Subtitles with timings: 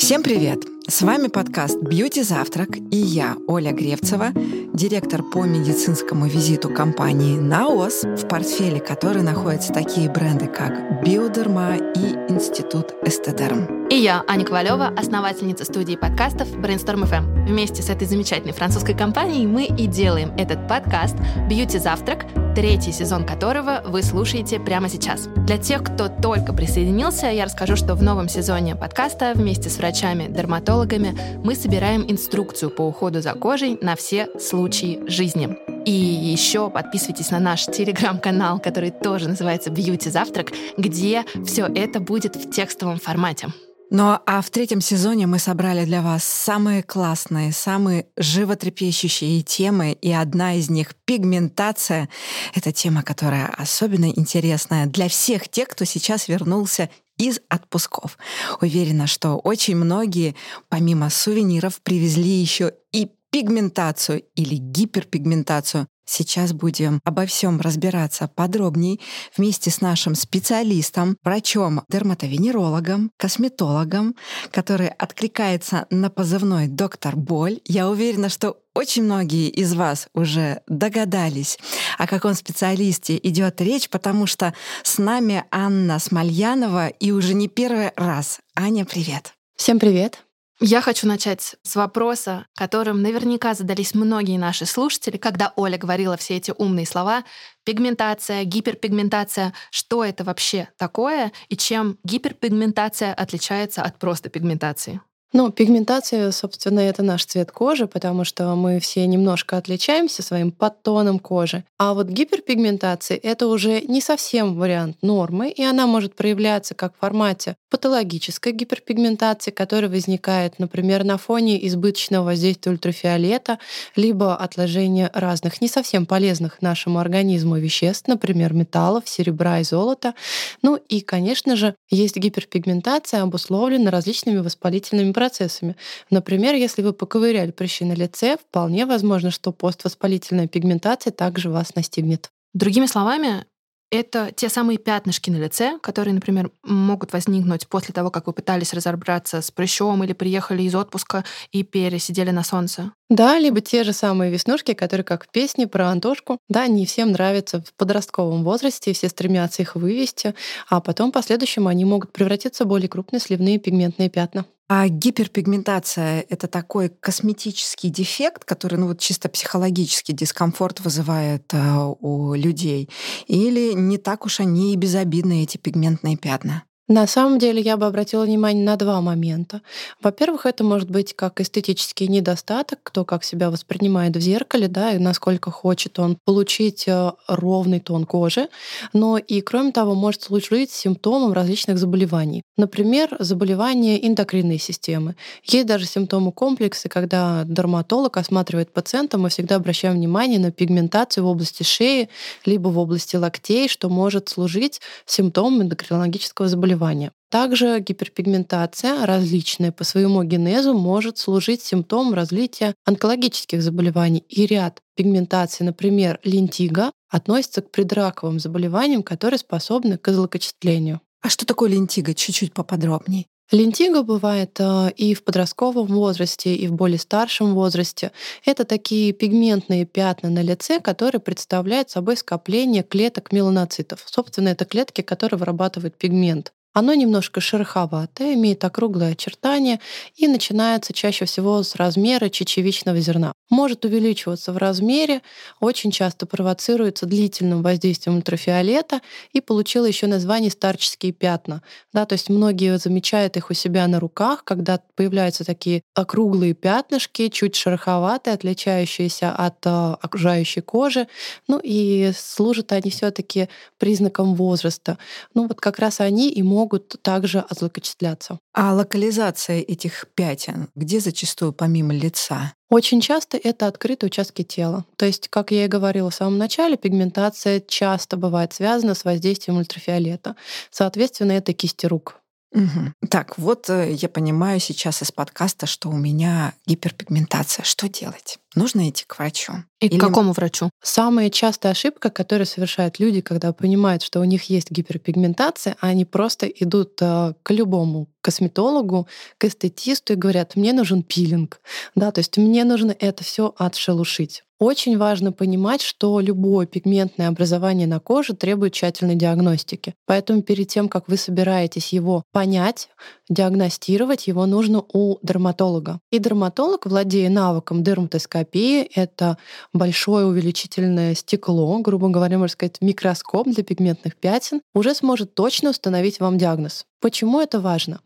[0.00, 0.60] Всем привет!
[0.88, 4.32] С вами подкаст «Бьюти Завтрак» и я, Оля Гревцева,
[4.72, 12.32] директор по медицинскому визиту компании «Наос», в портфеле которой находятся такие бренды, как «Биодерма» и
[12.32, 13.88] «Институт Эстедерм».
[13.88, 17.46] И я, Аня Ковалева, основательница студии подкастов Brainstorm FM.
[17.46, 22.24] Вместе с этой замечательной французской компанией мы и делаем этот подкаст «Бьюти Завтрак»,
[22.54, 25.28] третий сезон которого вы слушаете прямо сейчас.
[25.46, 30.90] Для тех, кто только присоединился, я расскажу, что в новом сезоне подкаста вместе с врачами-дерматологами
[30.90, 35.56] психологами мы собираем инструкцию по уходу за кожей на все случаи жизни.
[35.84, 42.36] И еще подписывайтесь на наш телеграм-канал, который тоже называется Beauty Завтрак, где все это будет
[42.36, 43.48] в текстовом формате.
[43.92, 50.12] Ну а в третьем сезоне мы собрали для вас самые классные, самые животрепещущие темы, и
[50.12, 52.08] одна из них— пигментация.
[52.54, 58.16] Это тема, которая особенно интересная для всех тех, кто сейчас вернулся из отпусков.
[58.60, 60.36] Уверена, что очень многие,
[60.68, 65.88] помимо сувениров, привезли еще и пигментацию или гиперпигментацию.
[66.10, 69.00] Сейчас будем обо всем разбираться подробней
[69.36, 74.16] вместе с нашим специалистом, врачом, дерматовенерологом, косметологом,
[74.50, 77.60] который откликается на позывной «Доктор Боль».
[77.64, 81.60] Я уверена, что очень многие из вас уже догадались,
[81.96, 87.92] о каком специалисте идет речь, потому что с нами Анна Смольянова и уже не первый
[87.94, 88.40] раз.
[88.56, 89.34] Аня, привет.
[89.54, 90.24] Всем привет.
[90.62, 96.36] Я хочу начать с вопроса, которым наверняка задались многие наши слушатели, когда Оля говорила все
[96.36, 97.24] эти умные слова.
[97.64, 99.54] Пигментация, гиперпигментация.
[99.70, 105.00] Что это вообще такое и чем гиперпигментация отличается от просто пигментации?
[105.32, 111.20] Ну, пигментация, собственно, это наш цвет кожи, потому что мы все немножко отличаемся своим подтоном
[111.20, 111.64] кожи.
[111.78, 116.98] А вот гиперпигментация— это уже не совсем вариант нормы, и она может проявляться как в
[116.98, 123.58] формате патологической гиперпигментации, которая возникает, например, на фоне избыточного воздействия ультрафиолета,
[123.96, 130.14] либо отложения разных не совсем полезных нашему организму веществ, например, металлов, серебра и золота.
[130.62, 135.76] Ну и, конечно же, есть гиперпигментация, обусловленная различными воспалительными процессами.
[136.10, 142.30] Например, если вы поковыряли прыщи на лице, вполне возможно, что поствоспалительная пигментация также вас настигнет.
[142.52, 143.44] Другими словами,
[143.90, 148.72] это те самые пятнышки на лице, которые, например, могут возникнуть после того, как вы пытались
[148.72, 152.92] разобраться с прыщом или приехали из отпуска и пересидели на солнце.
[153.08, 157.12] Да, либо те же самые веснушки, которые, как в песне про Антошку, да, не всем
[157.12, 160.34] нравятся в подростковом возрасте, все стремятся их вывести,
[160.68, 164.46] а потом в последующем они могут превратиться в более крупные сливные пигментные пятна.
[164.72, 171.58] А гиперпигментация— это такой косметический дефект, который ну, вот чисто психологический дискомфорт вызывает э,
[171.98, 172.88] у людей?
[173.26, 176.62] Или не так уж они и безобидны, эти пигментные пятна?
[176.90, 179.62] На самом деле я бы обратила внимание на два момента.
[180.02, 184.98] Во-первых, это может быть как эстетический недостаток, кто как себя воспринимает в зеркале, да, и
[184.98, 188.48] насколько хочет он получить э, ровный тон кожи.
[188.92, 192.42] Но и, кроме того, может служить симптомом различных заболеваний.
[192.56, 195.14] Например, заболевания эндокринной системы.
[195.44, 201.28] Есть даже симптомы комплексы, когда дерматолог осматривает пациента, мы всегда обращаем внимание на пигментацию в
[201.28, 202.08] области шеи,
[202.44, 207.12] либо в области локтей, что может служить симптомом эндокринологического заболевания заболевания.
[207.30, 214.24] Также гиперпигментация, различная по своему генезу, может служить симптомом развития онкологических заболеваний.
[214.28, 221.00] И ряд пигментаций, например, лентиго, относится к предраковым заболеваниям, которые способны к злокочетлению.
[221.22, 222.14] А что такое лентиго?
[222.14, 223.26] Чуть-чуть поподробнее.
[223.52, 228.12] Лентиго бывает э, и в подростковом возрасте, и в более старшем возрасте.
[228.44, 234.04] Это такие пигментные пятна на лице, которые представляют собой скопление клеток меланоцитов.
[234.06, 236.52] Собственно, это клетки, которые вырабатывают пигмент.
[236.72, 239.80] Оно немножко шероховатое, имеет округлые очертания
[240.14, 243.32] и начинается чаще всего с размера чечевичного зерна.
[243.50, 245.22] Может увеличиваться в размере,
[245.58, 249.00] очень часто провоцируется длительным воздействием ультрафиолета
[249.32, 251.62] и получила еще название старческие пятна.
[251.92, 257.28] Да, то есть многие замечают их у себя на руках, когда появляются такие округлые пятнышки,
[257.28, 261.08] чуть шероховатые, отличающиеся от э, окружающей кожи.
[261.48, 264.98] Ну и служат они все таки признаком возраста.
[265.34, 268.38] Ну вот как раз они и могут могут также озлокочисляться.
[268.52, 272.52] А локализация этих пятен, где зачастую помимо лица?
[272.68, 274.84] Очень часто это открытые участки тела.
[274.96, 279.56] То есть, как я и говорила в самом начале, пигментация часто бывает связана с воздействием
[279.56, 280.36] ультрафиолета.
[280.70, 282.20] Соответственно, это кисти рук.
[282.52, 283.08] Угу.
[283.08, 287.64] Так, вот э, я понимаю сейчас из подкаста, что у меня гиперпигментация.
[287.64, 288.38] Что делать?
[288.56, 289.52] Нужно идти к врачу.
[289.78, 289.98] И Или...
[289.98, 290.70] к какому врачу?
[290.82, 296.46] Самая частая ошибка, которую совершают люди, когда понимают, что у них есть гиперпигментация, они просто
[296.46, 299.06] идут э, к любому косметологу,
[299.38, 301.60] к эстетисту и говорят, мне нужен пилинг.
[301.94, 304.42] Да, то есть мне нужно это все отшелушить.
[304.60, 309.94] Очень важно понимать, что любое пигментное образование на коже требует тщательной диагностики.
[310.04, 312.90] Поэтому перед тем, как вы собираетесь его понять,
[313.30, 316.00] диагностировать, его нужно у дерматолога.
[316.12, 319.38] И дерматолог, владея навыком дерматоскопии, это
[319.72, 326.20] большое увеличительное стекло, грубо говоря, можно сказать, микроскоп для пигментных пятен, уже сможет точно установить
[326.20, 326.84] вам диагноз.
[327.00, 328.00] Почему это важно?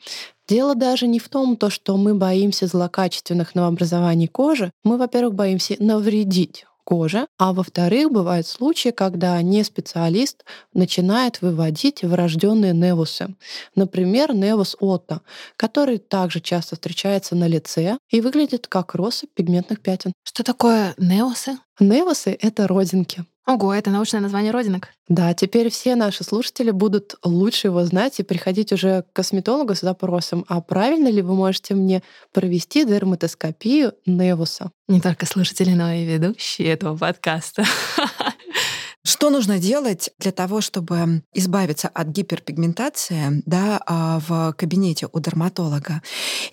[0.47, 4.71] Дело даже не в том, то, что мы боимся злокачественных новообразований кожи.
[4.85, 10.45] Мы, во-первых, боимся навредить коже, а во-вторых, бывают случаи, когда не специалист
[10.75, 13.35] начинает выводить врожденные невусы.
[13.75, 15.23] Например, невус Отто,
[15.57, 20.13] который также часто встречается на лице и выглядит как россыпь пигментных пятен.
[20.23, 21.59] Что такое невусы?
[21.81, 23.25] Невусы— это родинки.
[23.47, 24.89] Ого, это научное название родинок.
[25.07, 29.83] Да, теперь все наши слушатели будут лучше его знать и приходить уже к косметологу с
[29.83, 32.03] запросом, а правильно ли вы можете мне
[32.33, 34.71] провести дерматоскопию невуса?
[34.89, 37.65] Не только слушатели, но и ведущие этого подкаста.
[39.07, 46.01] Что нужно делать для того, чтобы избавиться от гиперпигментации да, а, в кабинете у дерматолога?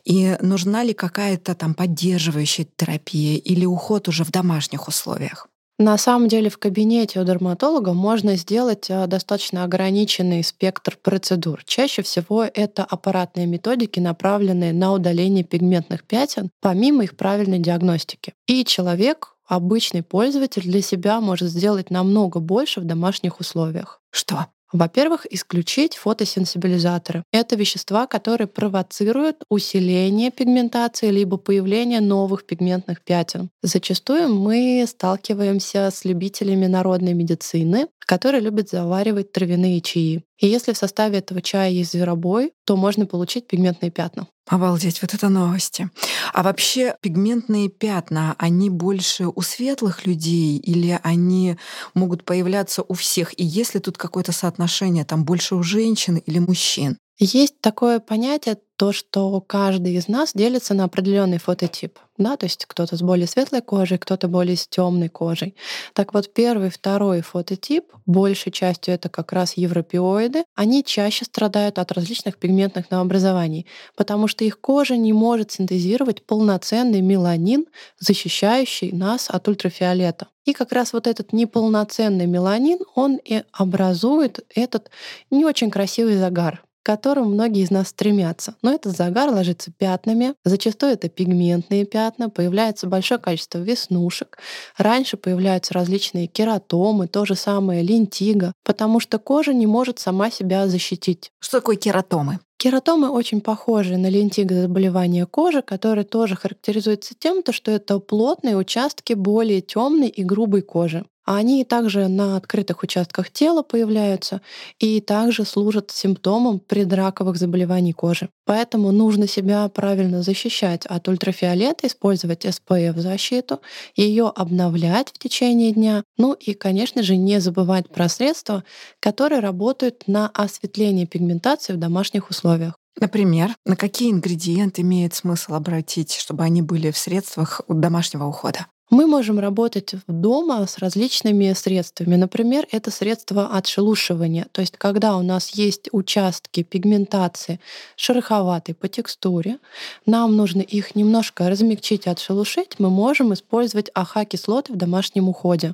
[0.04, 5.48] И нужна ли какая-то там поддерживающая терапия или уход уже в домашних условиях?
[5.82, 11.64] На самом деле в кабинете у дерматолога можно сделать а, достаточно ограниченный спектр процедур.
[11.66, 18.36] Чаще всего это аппаратные методики, направленные на удаление пигментных пятен, помимо их правильной диагностики.
[18.46, 24.02] И человек, обычный пользователь, для себя может сделать намного больше в домашних условиях.
[24.12, 24.46] Что?
[24.72, 27.24] Во-первых, исключить фотосенсибилизаторы.
[27.32, 33.50] Это вещества, которые провоцируют усиление пигментации либо появление новых пигментных пятен.
[33.62, 40.24] Зачастую мы сталкиваемся с любителями народной медицины, которые любят заваривать травяные чаи.
[40.40, 44.28] И если в составе этого чая есть зверобой, то можно получить пигментные пятна.
[44.52, 45.90] Обалдеть, вот это новости.
[46.34, 51.56] А вообще пигментные пятна, они больше у светлых людей или они
[51.94, 53.32] могут появляться у всех?
[53.40, 56.98] И есть ли тут какое-то соотношение, там больше у женщин или мужчин?
[57.24, 62.00] Есть такое понятие, то, что каждый из нас делится на определенный фототип.
[62.18, 62.36] Да?
[62.36, 65.56] То есть кто-то с более светлой кожей, кто-то более с темной кожей.
[65.94, 71.92] Так вот, первый, второй фототип, большей частью это как раз европеоиды, они чаще страдают от
[71.92, 77.68] различных пигментных новообразований, потому что их кожа не может синтезировать полноценный меланин,
[78.00, 80.30] защищающий нас от ультрафиолета.
[80.46, 84.90] И как раз вот этот неполноценный меланин, он и образует этот
[85.30, 88.56] не очень красивый загар к которому многие из нас стремятся.
[88.62, 94.38] Но этот загар ложится пятнами, зачастую это пигментные пятна, появляется большое количество веснушек.
[94.78, 100.68] Раньше появляются различные кератомы, то же самое лентиго, потому что кожа не может сама себя
[100.68, 101.32] защитить.
[101.40, 102.40] Что такое кератомы?
[102.62, 109.14] Кератомы очень похожи на лентиго заболевания кожи, которые тоже характеризуются тем, что это плотные участки
[109.14, 111.04] более темной и грубой кожи.
[111.26, 114.42] А они также на открытых участках тела появляются
[114.80, 118.30] и также служат симптомом предраковых заболеваний кожи.
[118.46, 123.62] Поэтому нужно себя правильно защищать от ультрафиолета, использовать SPF-защиту,
[123.96, 126.04] ее обновлять в течение дня.
[126.18, 128.64] Ну и, конечно же, не забывать про средства,
[129.00, 132.76] которые работают на осветление пигментации в домашних условиях.
[133.00, 138.68] Например, на какие ингредиенты имеет смысл обратить, чтобы они были в средствах домашнего ухода?
[138.92, 142.18] Мы можем работать дома с различными средствами.
[142.18, 144.48] Например, это средство отшелушивания.
[144.52, 147.62] То есть, когда у нас есть участки пигментации
[147.96, 149.60] шероховатой по текстуре,
[150.06, 155.74] нам нужно их немножко размягчить отшелушить, мы можем использовать АХ-кислоты в домашнем уходе.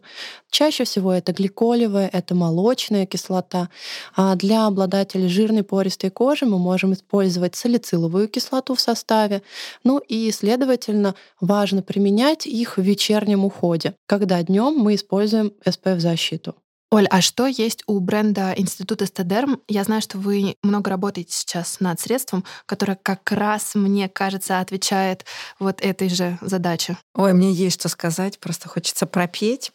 [0.51, 3.69] Чаще всего это гликолевая, это молочная кислота.
[4.15, 9.41] А для обладателей жирной пористой кожи мы можем использовать салициловую кислоту в составе.
[9.83, 16.55] Ну и, следовательно, важно применять их в вечернем вечернем уходе, когда днем мы используем SPF-защиту.
[16.89, 19.59] Оль, а что есть у бренда Институт Эстедерм?
[19.67, 25.25] Я знаю, что вы много работаете сейчас над средством, которое как раз, мне кажется, отвечает
[25.59, 26.97] вот этой же задаче.
[27.13, 29.73] Ой, мне есть что сказать, просто хочется пропеть,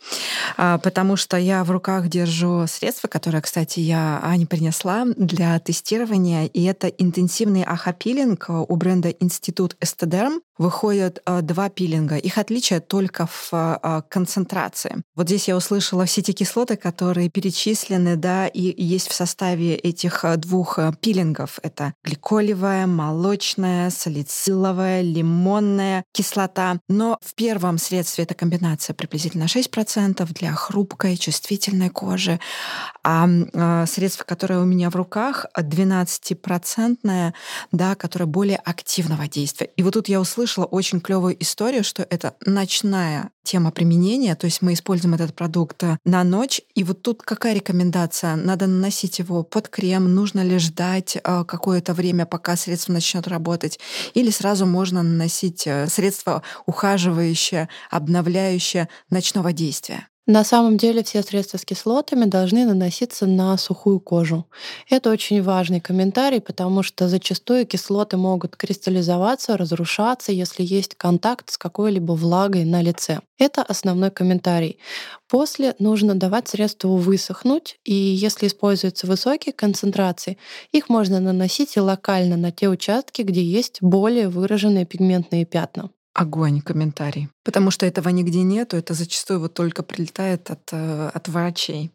[0.56, 6.46] а, потому что я в руках держу средство, которое, кстати, я Ане принесла для тестирования,
[6.46, 10.40] и это интенсивный ахапилинг у бренда Институт Эстедерм.
[10.58, 12.16] Выходят э, два пилинга.
[12.16, 15.02] Их отличие только в э, концентрации.
[15.16, 20.24] Вот здесь я услышала все те кислоты, которые перечислены, да, и есть в составе этих
[20.36, 21.58] двух пилингов.
[21.62, 26.78] Это гликолевая, молочная, салициловая, лимонная кислота.
[26.88, 32.38] Но в первом средстве эта комбинация приблизительно 6% для хрупкой, чувствительной кожи.
[33.02, 33.26] А
[33.86, 37.34] средство, которое у меня в руках, 12-процентное,
[37.72, 39.70] да, которое более активного действия.
[39.76, 44.46] И вот тут я услышала услышала очень клевую историю, что это ночная тема применения, то
[44.46, 46.60] есть мы используем этот продукт э, на ночь.
[46.74, 48.34] И вот тут какая рекомендация?
[48.36, 53.78] Надо наносить его под крем, нужно ли ждать э, какое-то время, пока средство начнет работать,
[54.14, 60.08] или сразу можно наносить э, средство ухаживающее, обновляющее ночного действия?
[60.26, 64.46] На самом деле все средства с кислотами должны наноситься на сухую кожу.
[64.88, 71.58] Это очень важный комментарий, потому что зачастую кислоты могут кристаллизоваться, разрушаться, если есть контакт с
[71.58, 73.18] какой-либо влагой на лице.
[73.36, 74.78] Это основной комментарий.
[75.28, 80.38] После нужно давать средству высохнуть, и если используются высокие концентрации,
[80.70, 85.90] их можно наносить и локально на те участки, где есть более выраженные пигментные пятна.
[86.14, 87.28] Огонь комментарий.
[87.42, 91.90] Потому что этого нигде нету, это зачастую вот только прилетает от, э, от врачей.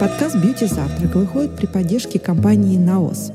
[0.00, 3.32] Подкаст «Бьюти Завтрак» выходит при поддержке компании «Наос».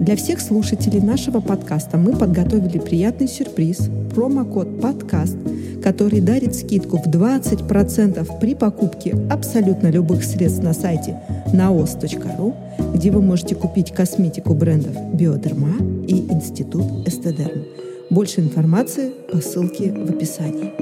[0.00, 5.36] Для всех слушателей нашего подкаста мы подготовили приятный сюрприз– промокод «Подкаст»,
[5.82, 11.20] который дарит скидку в 20% при покупке абсолютно любых средств на сайте
[11.52, 12.54] naos.ru,
[12.94, 17.89] где вы можете купить косметику брендов «Биодерма» и «Институт Эстедерм».
[18.10, 20.74] Больше информации по ссылке в описании.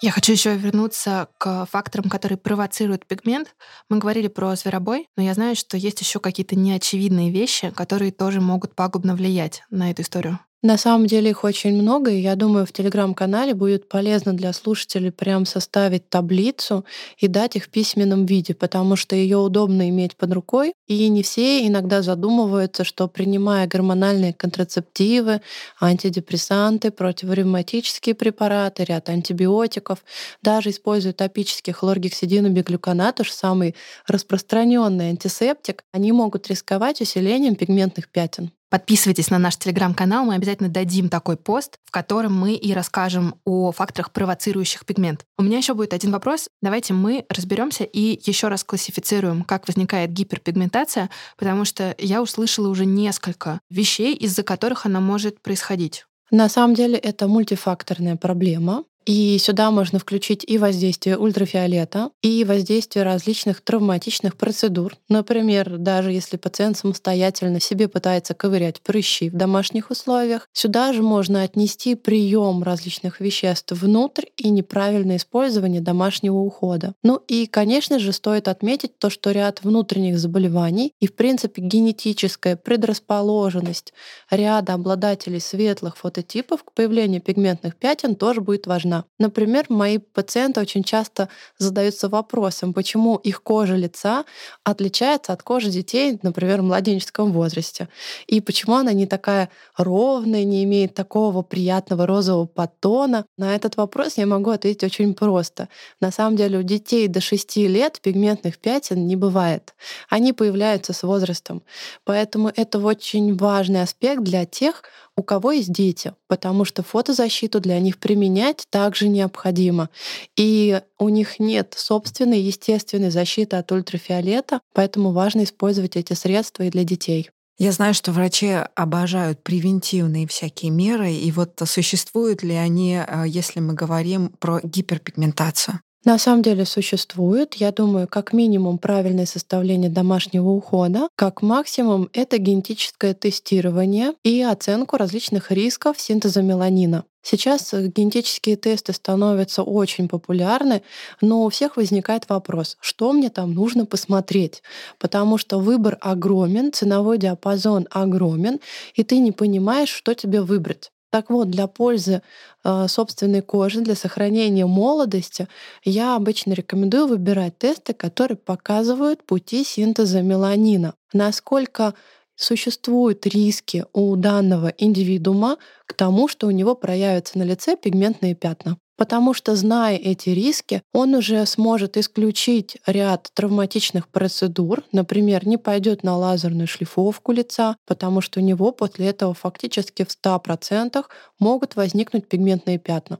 [0.00, 3.56] Я хочу еще вернуться к факторам, которые провоцируют пигмент.
[3.88, 8.40] Мы говорили про зверобой, но я знаю, что есть еще какие-то неочевидные вещи, которые тоже
[8.40, 10.38] могут пагубно влиять на эту историю.
[10.64, 15.12] На самом деле их очень много, и я думаю, в телеграм-канале будет полезно для слушателей
[15.12, 16.86] прям составить таблицу
[17.18, 20.72] и дать их в письменном виде, потому что ее удобно иметь под рукой.
[20.86, 25.42] И не все иногда задумываются, что принимая гормональные контрацептивы,
[25.82, 30.02] антидепрессанты, противоревматические препараты, ряд антибиотиков,
[30.40, 33.74] даже используя топический хлоргексидин и биглюконат, уж самый
[34.06, 38.50] распространенный антисептик, они могут рисковать усилением пигментных пятен.
[38.70, 43.70] Подписывайтесь на наш телеграм-канал, мы обязательно дадим такой пост, в котором мы и расскажем о
[43.72, 45.24] факторах, провоцирующих пигмент.
[45.38, 46.48] У меня еще будет один вопрос.
[46.60, 52.84] Давайте мы разберемся и еще раз классифицируем, как возникает гиперпигментация, потому что я услышала уже
[52.84, 56.04] несколько вещей, из-за которых она может происходить.
[56.30, 58.84] На самом деле это мультифакторная проблема.
[59.06, 64.96] И сюда можно включить и воздействие ультрафиолета, и воздействие различных травматичных процедур.
[65.08, 71.42] Например, даже если пациент самостоятельно себе пытается ковырять прыщи в домашних условиях, сюда же можно
[71.42, 76.94] отнести прием различных веществ внутрь и неправильное использование домашнего ухода.
[77.02, 82.56] Ну и, конечно же, стоит отметить то, что ряд внутренних заболеваний и, в принципе, генетическая
[82.56, 83.92] предрасположенность
[84.30, 89.04] ряда обладателей светлых фототипов к появлению пигментных пятен тоже будет важна важна.
[89.18, 94.24] Например, мои пациенты очень часто задаются вопросом, почему их кожа лица
[94.64, 97.88] отличается от кожи детей, например, в младенческом возрасте,
[98.26, 103.24] и почему она не такая ровная, не имеет такого приятного розового подтона.
[103.38, 105.68] На этот вопрос я могу ответить очень просто.
[106.00, 109.74] На самом деле у детей до 6 лет пигментных пятен не бывает.
[110.10, 111.62] Они появляются с возрастом.
[112.04, 114.82] Поэтому это очень важный аспект для тех,
[115.16, 119.90] у кого есть дети, потому что фотозащиту для них применять также необходимо.
[120.36, 126.70] И у них нет собственной естественной защиты от ультрафиолета, поэтому важно использовать эти средства и
[126.70, 127.30] для детей.
[127.56, 133.60] Я знаю, что врачи обожают превентивные всякие меры, и вот существуют ли они, э, если
[133.60, 135.80] мы говорим про гиперпигментацию?
[136.04, 142.36] На самом деле существует, я думаю, как минимум правильное составление домашнего ухода, как максимум это
[142.36, 147.04] генетическое тестирование и оценку различных рисков синтеза меланина.
[147.22, 150.82] Сейчас э, генетические тесты становятся очень популярны,
[151.22, 154.62] но у всех возникает вопрос, что мне там нужно посмотреть,
[154.98, 158.60] потому что выбор огромен, ценовой диапазон огромен,
[158.94, 160.90] и ты не понимаешь, что тебе выбрать.
[161.14, 162.22] Так вот, для пользы
[162.64, 165.46] э, собственной кожи, для сохранения молодости,
[165.84, 170.94] я обычно рекомендую выбирать тесты, которые показывают пути синтеза меланина.
[171.12, 171.94] Насколько
[172.34, 178.76] существуют риски у данного индивидуума к тому, что у него проявятся на лице пигментные пятна.
[178.96, 186.02] Потому что, зная эти риски, он уже сможет исключить ряд травматичных процедур, например, не пойдет
[186.02, 191.04] на лазерную шлифовку лица, потому что у него после этого фактически в 100%
[191.38, 193.18] могут возникнуть пигментные пятна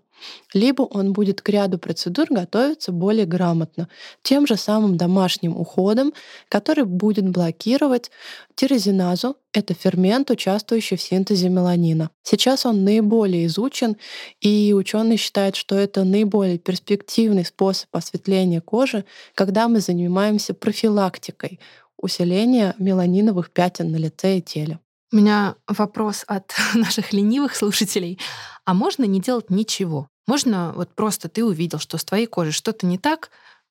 [0.52, 3.88] либо он будет к ряду процедур готовиться более грамотно,
[4.22, 6.12] тем же самым домашним уходом,
[6.48, 8.10] который будет блокировать
[8.54, 12.10] тирозиназу, это фермент, участвующий в синтезе меланина.
[12.22, 13.96] Сейчас он наиболее изучен,
[14.40, 19.04] и ученые считают, что это наиболее перспективный способ осветления кожи,
[19.34, 21.60] когда мы занимаемся профилактикой
[21.96, 24.78] усиления меланиновых пятен на лице и теле.
[25.14, 28.18] У меня вопрос от наших ленивых слушателей.
[28.64, 30.08] А можно не делать ничего?
[30.26, 33.30] Можно вот просто ты увидел, что с твоей кожей что-то не так,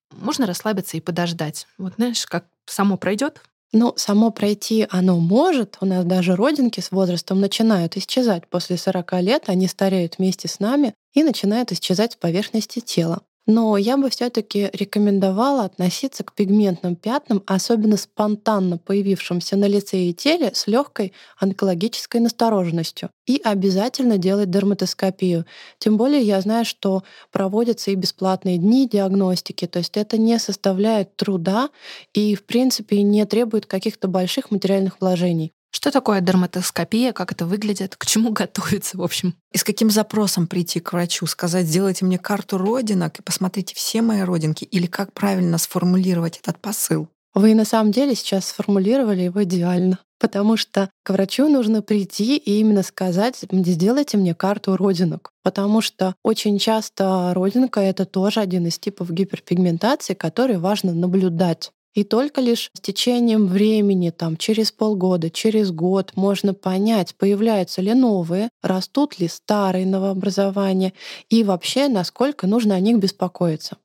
[0.10, 1.68] можно расслабиться и подождать.
[1.78, 3.42] Вот знаешь, как само пройдет,
[3.74, 5.76] ну, само пройти оно может.
[5.82, 8.48] У нас даже родинки с возрастом начинают исчезать.
[8.48, 13.22] После 40 лет они стареют вместе с нами и начинают исчезать с поверхности тела.
[13.46, 20.14] Но я бы все-таки рекомендовала относиться к пигментным пятнам, особенно спонтанно появившимся на лице и
[20.14, 23.10] теле, с легкой онкологической настороженностью.
[23.26, 25.46] И обязательно делать дерматоскопию.
[25.78, 31.18] Тем более я знаю, что проводятся и бесплатные дни диагностики, то есть это не составляет
[31.18, 31.70] труда
[32.14, 35.52] и, в принципе, не требует каких-то больших материальных вложений.
[35.76, 39.36] Что такое дерматоскопия, как это выглядит, к чему готовиться, в общем?
[39.52, 41.26] И с каким запросом прийти к врачу?
[41.26, 44.66] Сказать, сделайте мне карту родинок и посмотрите все мои родинки?
[44.66, 47.08] Или как правильно сформулировать этот посыл?
[47.34, 49.98] Вы на самом деле сейчас сформулировали его идеально.
[50.20, 55.32] Потому что к врачу нужно прийти и именно сказать, сделайте мне карту родинок.
[55.44, 61.72] Потому что очень часто родинка— это тоже один из типов гиперпигментации, который важно наблюдать.
[61.94, 67.94] И только лишь с течением времени, там, через полгода, через год можно понять, появляются ли
[67.94, 70.94] новые, растут ли старые новообразования
[71.30, 73.78] и вообще, насколько нужно о них беспокоиться.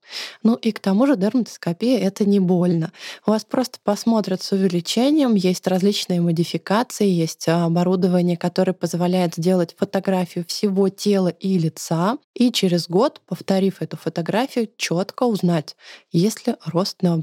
[0.43, 2.93] Ну и к тому же дерматоскопия— это не больно.
[3.27, 10.45] У вас просто посмотрят с увеличением, есть различные модификации, есть оборудование, которое позволяет сделать фотографию
[10.47, 15.77] всего тела и лица, и через год, повторив эту фотографию, четко узнать,
[16.13, 17.15] есть ли рост на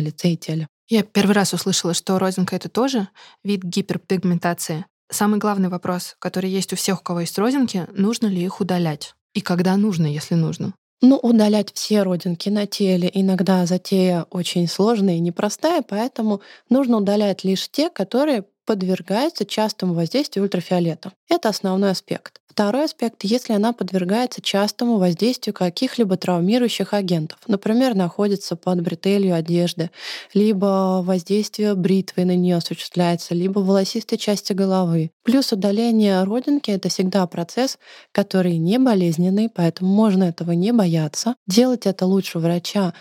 [0.00, 0.68] лице и теле.
[0.88, 3.08] Я первый раз услышала, что родинка— это тоже
[3.44, 4.84] вид гиперпигментации.
[5.10, 9.14] Самый главный вопрос, который есть у всех, у кого есть родинки, нужно ли их удалять?
[9.34, 10.74] И когда нужно, если нужно?
[11.04, 13.10] Ну, удалять все родинки на теле.
[13.12, 20.44] Иногда затея очень сложная и непростая, поэтому нужно удалять лишь те, которые подвергается частому воздействию
[20.44, 21.12] ультрафиолета.
[21.28, 22.42] Это основной аспект.
[22.52, 29.90] Второй аспект, если она подвергается частому воздействию каких-либо травмирующих агентов, например, находится под бретелью одежды,
[30.34, 35.12] либо воздействие бритвы на нее осуществляется, либо волосистой части головы.
[35.24, 37.78] Плюс удаление родинки— это всегда процесс,
[38.12, 41.36] который не болезненный, поэтому можно этого не бояться.
[41.46, 42.92] Делать это лучше врача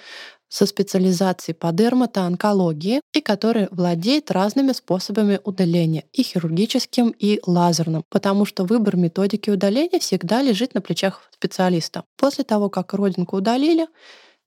[0.52, 8.44] со специализацией по дерматоонкологии и который владеет разными способами удаления, и хирургическим, и лазерным, потому
[8.44, 12.04] что выбор методики удаления всегда лежит на плечах специалиста.
[12.18, 13.88] После того, как родинку удалили,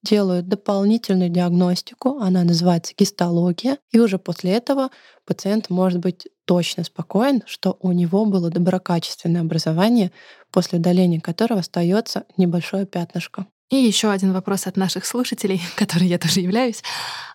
[0.03, 4.91] делают дополнительную диагностику, она называется гистология, и уже после этого
[5.25, 10.13] пациент может быть точно спокоен, что у него было доброкачественное образование,
[10.53, 13.47] после удаления которого остается небольшое пятнышко.
[13.71, 16.83] И еще один вопрос от наших слушателей, который я тоже являюсь.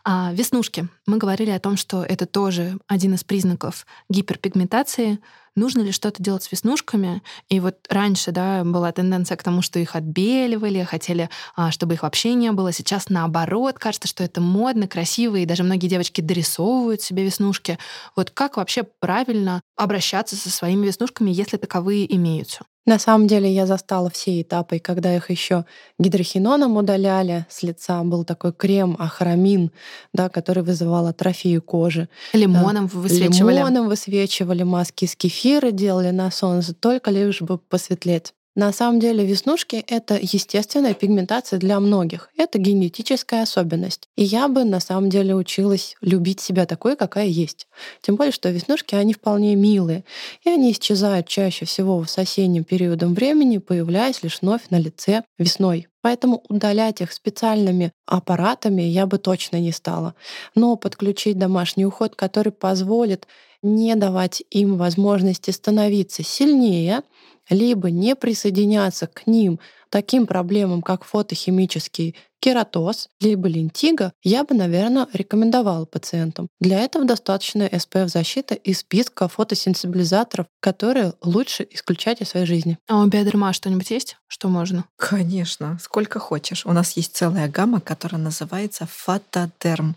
[0.03, 0.87] А, веснушки.
[1.07, 5.19] Мы говорили о том, что это тоже один из признаков гиперпигментации.
[5.55, 7.21] Нужно ли что-то делать с веснушками?
[7.49, 12.03] И вот раньше да, была тенденция к тому, что их отбеливали, хотели, а, чтобы их
[12.03, 12.71] вообще не было.
[12.71, 17.77] Сейчас наоборот, кажется, что это модно, красиво, и даже многие девочки дорисовывают себе веснушки.
[18.15, 22.65] Вот как вообще правильно обращаться со своими веснушками, если таковые имеются?
[22.85, 25.65] На самом деле я застала все этапы, когда их еще
[25.99, 28.01] гидрохиноном удаляли с лица.
[28.03, 29.71] Был такой крем ахрамин,
[30.13, 32.09] да, который вызывал атрофию кожи.
[32.33, 32.97] Лимоном да.
[32.97, 33.57] высвечивали.
[33.57, 38.33] Лимоном высвечивали, маски из кефира делали на солнце, только лишь бы посветлеть.
[38.59, 42.29] На самом деле веснушки— это естественная пигментация для многих.
[42.35, 44.09] Это генетическая особенность.
[44.17, 47.69] И я бы на самом деле училась любить себя такой, какая есть.
[48.01, 50.03] Тем более, что веснушки, они вполне милые.
[50.43, 55.87] И они исчезают чаще всего с осенним периодом времени, появляясь лишь вновь на лице весной.
[56.01, 60.15] Поэтому удалять их специальными аппаратами я бы точно не стала.
[60.55, 63.27] Но подключить домашний уход, который позволит
[63.61, 67.01] не давать им возможности становиться сильнее,
[67.49, 69.59] либо не присоединяться к ним
[69.89, 76.47] таким проблемам, как фотохимический кератоз, либо лентиго, я бы, наверное, рекомендовала пациентам.
[76.59, 82.77] Для этого достаточно SPF-защита из списка фотосенсибилизаторов, которые лучше исключать из своей жизни.
[82.87, 84.85] А у биодерма что-нибудь есть, что можно?
[84.95, 86.65] Конечно, сколько хочешь.
[86.65, 89.95] У нас есть целая гамма, которая называется фотодерм.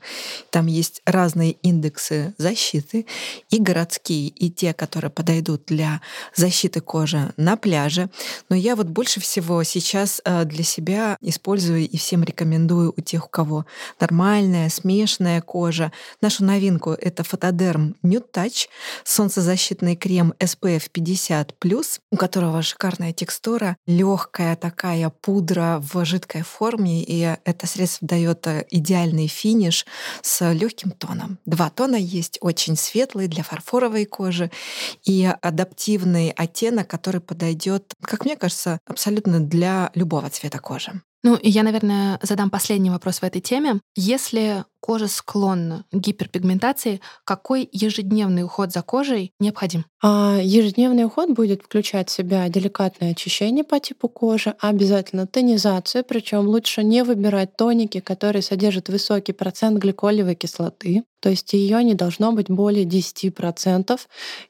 [0.51, 3.07] Там есть разные индексы защиты,
[3.51, 6.01] и городские, и те, которые подойдут для
[6.35, 8.11] защиты кожи на пляже.
[8.49, 13.27] Но я вот больше всего сейчас э, для себя использую и всем рекомендую у тех,
[13.27, 13.66] у кого
[14.01, 15.92] нормальная, смешанная кожа.
[16.21, 18.68] Нашу новинку— это фотодерм Nude Touch,
[19.05, 27.37] солнцезащитный крем SPF 50+, у которого шикарная текстура, легкая такая пудра в жидкой форме, и
[27.45, 29.87] это средство дает э, идеальный финиш
[30.23, 31.38] с легким тоном.
[31.45, 34.51] Два тона есть, очень светлый для фарфоровой кожи
[35.05, 41.03] и адаптивный оттенок, который подойдет, как мне кажется, абсолютно для любого цвета кожи.
[41.25, 43.81] Ну, и я, наверное, задам последний вопрос в этой теме.
[43.95, 49.85] Если кожа склонна к гиперпигментации, какой ежедневный уход за кожей необходим?
[50.03, 56.49] А ежедневный уход будет включать в себя деликатное очищение по типу кожи, обязательно тонизацию, причем
[56.49, 62.33] лучше не выбирать тоники, которые содержат высокий процент гликолевой кислоты, то есть ее не должно
[62.33, 64.01] быть более 10%,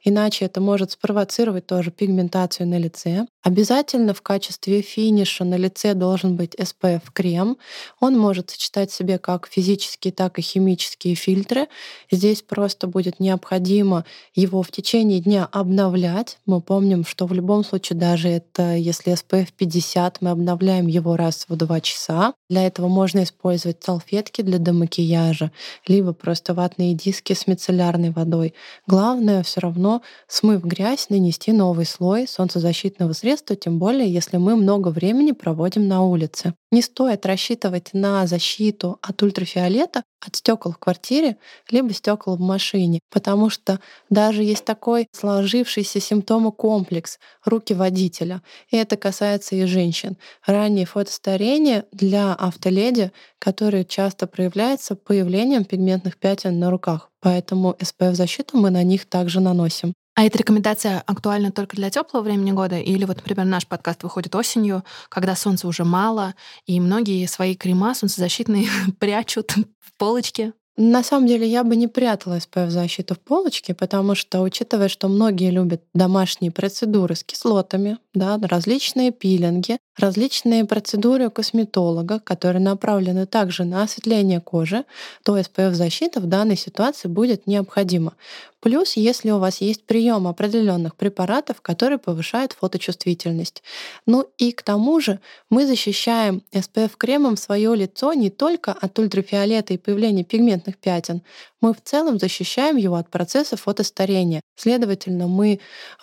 [0.04, 3.26] иначе это может спровоцировать тоже пигментацию на лице.
[3.42, 7.58] Обязательно в качестве финиша на лице должен быть SPF-крем.
[8.00, 11.66] Он может сочетать в себе как физические, так и химические фильтры.
[12.08, 14.04] Здесь просто будет необходимо
[14.36, 16.38] его в течение дня обновлять.
[16.46, 21.46] Мы помним, что в любом случае, даже это если SPF 50, мы обновляем его раз
[21.48, 22.34] в 2 часа.
[22.48, 25.50] Для этого можно использовать салфетки для демакияжа,
[25.88, 28.54] либо просто ватные диски с мицеллярной водой.
[28.86, 34.90] Главное все равно, смыв грязь, нанести новый слой солнцезащитного средства, тем более, если мы много
[34.90, 36.54] времени проводим на улице.
[36.70, 41.36] Не стоит рассчитывать на защиту от ультрафиолета от стекол в квартире,
[41.70, 43.80] либо стекол в машине, потому что
[44.10, 50.16] даже есть такой сложившийся симптомокомплекс руки водителя, и это касается и женщин.
[50.46, 58.70] Раннее фотостарение для автоледи, которое часто проявляется появлением пигментных пятен на руках, поэтому SPF-защиту мы
[58.70, 59.94] на них также наносим.
[60.22, 62.78] А эта рекомендация актуальна только для теплого времени года?
[62.78, 67.92] Или вот, например, наш подкаст выходит осенью, когда солнца уже мало, и многие свои крема
[67.92, 68.68] солнцезащитные
[69.00, 70.52] прячут в полочке?
[70.76, 75.50] На самом деле я бы не прятала SPF-защиту в полочке, потому что, учитывая, что многие
[75.50, 83.82] любят домашние процедуры с кислотами, да, различные пилинги, различные процедуры косметолога, которые направлены также на
[83.82, 84.84] осветление кожи,
[85.24, 88.14] то SPF-защита в данной ситуации будет необходима.
[88.62, 93.60] Плюс, если у вас есть прием определенных препаратов, которые повышают фоточувствительность.
[94.06, 95.18] Ну и к тому же
[95.50, 101.22] мы защищаем SPF-кремом свое лицо не только от ультрафиолета и появления пигментных пятен,
[101.60, 104.40] мы в целом защищаем его от процесса фотостарения.
[104.54, 105.58] Следовательно, мы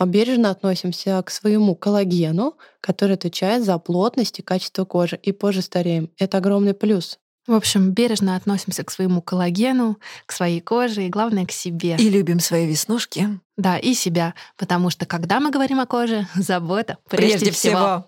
[0.05, 6.11] бережно относимся к своему коллагену, который отвечает за плотность и качество кожи, и позже стареем.
[6.17, 7.19] Это огромный плюс.
[7.49, 11.95] В общем, бережно относимся к своему коллагену, к своей коже и, главное, к себе.
[11.97, 13.39] И любим свои веснушки.
[13.57, 14.35] Да, и себя.
[14.55, 17.75] Потому что, когда мы говорим о коже, забота прежде, Прежде всего.
[17.75, 18.07] всего.